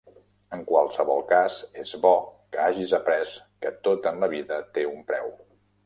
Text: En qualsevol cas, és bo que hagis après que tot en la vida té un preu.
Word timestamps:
En 0.55 0.61
qualsevol 0.69 1.21
cas, 1.33 1.59
és 1.85 1.91
bo 2.07 2.15
que 2.55 2.63
hagis 2.65 2.97
après 3.01 3.37
que 3.67 3.75
tot 3.89 4.13
en 4.15 4.21
la 4.25 4.35
vida 4.37 4.63
té 4.79 4.91
un 4.99 5.11
preu. 5.13 5.35